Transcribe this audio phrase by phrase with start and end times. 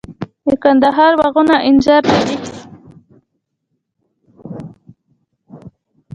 [0.47, 2.35] د کندهار باغونه انځر لري.